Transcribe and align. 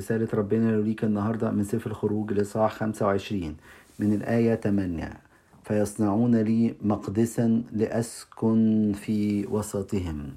رسالة 0.00 0.28
ربنا 0.34 0.80
ليك 0.80 1.04
النهاردة 1.04 1.50
من 1.50 1.64
سفر 1.64 1.90
الخروج 1.90 2.32
لصاح 2.32 2.72
25 2.72 3.56
من 3.98 4.12
الآية 4.12 4.54
8 4.54 5.16
فيصنعون 5.64 6.36
لي 6.36 6.74
مقدسا 6.82 7.62
لأسكن 7.72 8.92
في 8.92 9.46
وسطهم. 9.46 10.30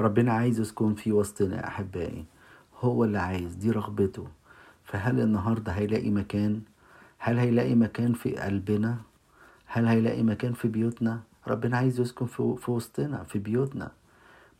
ربنا 0.00 0.32
عايز 0.32 0.60
يسكن 0.60 0.94
في 0.94 1.12
وسطنا 1.12 1.66
أحبائي 1.68 2.24
هو 2.80 3.04
اللي 3.04 3.18
عايز 3.18 3.54
دي 3.54 3.70
رغبته. 3.70 4.26
فهل 4.84 5.20
النهاردة 5.20 5.72
هيلاقي 5.72 6.10
مكان؟ 6.10 6.60
هل 7.18 7.38
هيلاقي 7.38 7.74
مكان 7.74 8.12
في 8.12 8.36
قلبنا؟ 8.36 8.96
هل 9.66 9.86
هيلاقي 9.86 10.22
مكان 10.22 10.52
في 10.52 10.68
بيوتنا؟ 10.68 11.20
ربنا 11.48 11.76
عايز 11.76 12.00
يسكن 12.00 12.26
في, 12.26 12.70
وسطنا 12.70 13.22
في 13.24 13.38
بيوتنا. 13.38 13.90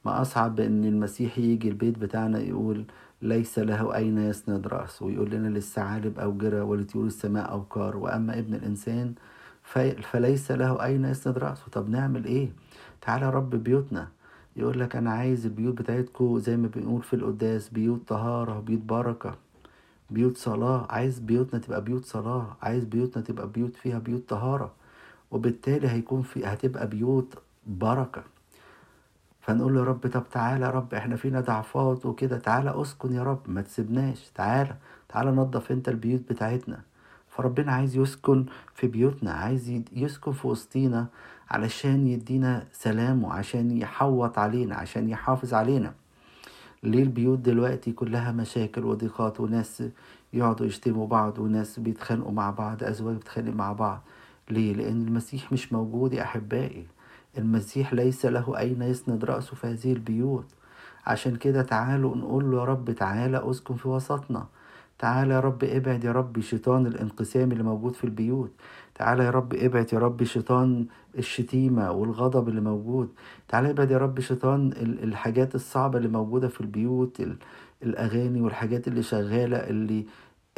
ما 0.04 0.22
أصعب 0.22 0.60
إن 0.60 0.84
المسيح 0.84 1.38
يجي 1.38 1.68
البيت 1.68 1.98
بتاعنا 1.98 2.38
يقول 2.40 2.84
ليس 3.22 3.58
له 3.58 3.94
أين 3.96 4.18
يسند 4.18 4.66
رأسه. 4.66 5.06
ويقول 5.06 5.30
لنا 5.30 5.48
للثعالب 5.48 6.18
أوجرة 6.18 6.62
ولطيور 6.64 7.06
السماء 7.06 7.50
أوكار 7.52 7.96
وأما 7.96 8.38
ابن 8.38 8.54
الإنسان 8.54 9.14
فليس 10.02 10.50
له 10.50 10.84
أين 10.84 11.04
يسند 11.04 11.38
رأسه. 11.38 11.62
طب 11.72 11.88
نعمل 11.90 12.24
إيه؟ 12.24 12.52
تعالى 13.00 13.30
رب 13.30 13.50
بيوتنا. 13.50 14.08
يقول 14.56 14.80
لك 14.80 14.96
أنا 14.96 15.10
عايز 15.10 15.46
البيوت 15.46 15.78
بتاعتكم 15.78 16.38
زي 16.38 16.56
ما 16.56 16.68
بنقول 16.68 17.02
في 17.02 17.14
القداس 17.16 17.68
بيوت 17.68 18.08
طهارة 18.08 18.60
بيوت 18.60 18.80
بركة 18.80 19.34
بيوت 20.10 20.36
صلاة. 20.36 20.86
عايز 20.90 21.18
بيوتنا 21.18 21.60
تبقى 21.60 21.84
بيوت 21.84 22.04
صلاة. 22.04 22.56
عايز 22.62 22.84
بيوتنا 22.84 23.22
تبقى 23.22 23.48
بيوت 23.48 23.76
فيها 23.76 23.98
بيوت 23.98 24.28
طهارة. 24.28 24.72
وبالتالي 25.30 25.88
هيكون 25.88 26.22
في 26.22 26.46
هتبقى 26.46 26.88
بيوت 26.88 27.34
بركة. 27.66 28.22
فنقول 29.50 29.74
له 29.74 29.80
يا 29.80 29.84
رب 29.84 30.06
طب 30.06 30.24
تعالى 30.32 30.64
يا 30.64 30.70
رب 30.70 30.94
إحنا 30.94 31.16
فينا 31.16 31.40
ضعفات 31.40 32.06
وكده 32.06 32.38
تعالى 32.38 32.82
اسكن 32.82 33.12
يا 33.12 33.22
رب 33.22 33.40
ما 33.46 33.62
تسيبناش 33.62 34.30
تعالى 34.34 34.74
تعالى 35.08 35.30
نظف 35.30 35.72
انت 35.72 35.88
البيوت 35.88 36.20
بتاعتنا. 36.30 36.80
فربنا 37.28 37.72
عايز 37.72 37.96
يسكن 37.96 38.44
في 38.74 38.86
بيوتنا 38.86 39.32
عايز 39.32 39.82
يسكن 39.92 40.32
في 40.32 40.46
وسطينا 40.46 41.06
علشان 41.50 42.06
يدينا 42.06 42.64
سلامه 42.72 43.32
عشان 43.32 43.76
يحوط 43.76 44.38
علينا 44.38 44.74
عشان 44.76 45.08
يحافظ 45.08 45.54
علينا. 45.54 45.92
ليه 46.82 47.02
البيوت 47.02 47.38
دلوقتي 47.38 47.92
كلها 47.92 48.32
مشاكل 48.32 48.84
وضيقات 48.84 49.40
وناس 49.40 49.82
يقعدوا 50.32 50.66
يشتموا 50.66 51.06
بعض 51.06 51.38
وناس 51.38 51.78
بيتخانقوا 51.80 52.32
مع 52.32 52.50
بعض 52.50 52.84
أزواج 52.84 53.16
بتخانق 53.16 53.54
مع 53.54 53.72
بعض؟ 53.72 54.00
ليه؟ 54.50 54.72
لأن 54.74 55.02
المسيح 55.06 55.52
مش 55.52 55.72
موجود 55.72 56.12
يا 56.12 56.22
أحبائي. 56.22 56.86
المسيح 57.38 57.94
ليس 57.94 58.26
له 58.26 58.58
أين 58.58 58.82
يسند 58.82 59.24
رأسه 59.24 59.54
في 59.56 59.66
هذه 59.66 59.92
البيوت. 59.92 60.46
عشان 61.06 61.36
كده 61.36 61.62
تعالوا 61.62 62.16
نقول 62.16 62.50
له 62.50 62.58
يا 62.58 62.64
رب 62.64 62.90
تعالى 62.90 63.50
أسكن 63.50 63.74
في 63.74 63.88
وسطنا. 63.88 64.46
تعالى 64.98 65.34
يا 65.34 65.40
رب 65.40 65.64
ابعد 65.64 66.04
يا 66.04 66.12
رب 66.12 66.40
شيطان 66.40 66.86
الانقسام 66.86 67.52
اللي 67.52 67.62
موجود 67.62 67.94
في 67.94 68.04
البيوت. 68.04 68.50
تعالى 68.94 69.24
يا 69.24 69.30
رب 69.30 69.54
ابعد 69.54 69.92
يا 69.92 69.98
رب 69.98 70.24
شيطان 70.24 70.86
الشتيمة 71.18 71.90
والغضب 71.90 72.48
اللي 72.48 72.60
موجود. 72.60 73.08
تعالى 73.48 73.70
ابعد 73.70 73.90
يا 73.90 73.98
رب 73.98 74.20
شيطان 74.20 74.72
الحاجات 75.02 75.54
الصعبة 75.54 75.98
اللي 75.98 76.08
موجودة 76.08 76.48
في 76.48 76.60
البيوت 76.60 77.22
الأغاني 77.82 78.40
والحاجات 78.40 78.88
اللي 78.88 79.02
شغالة 79.02 79.56
اللي 79.56 80.06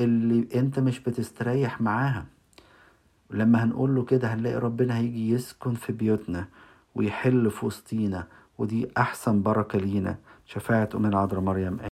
اللي 0.00 0.48
انت 0.54 0.78
مش 0.78 1.00
بتستريح 1.00 1.80
معاها. 1.80 2.26
لما 3.32 3.64
هنقول 3.64 3.94
له 3.94 4.04
كده 4.04 4.28
هنلاقي 4.34 4.56
ربنا 4.56 4.98
هيجي 4.98 5.30
يسكن 5.30 5.74
في 5.74 5.92
بيوتنا 5.92 6.44
ويحل 6.94 7.50
في 7.50 7.66
وسطينا 7.66 8.26
ودي 8.58 8.88
أحسن 8.98 9.42
بركة 9.42 9.78
لينا 9.78 10.16
شفاعة 10.46 10.88
أم 10.94 11.06
العذراء 11.06 11.40
مريم. 11.40 11.78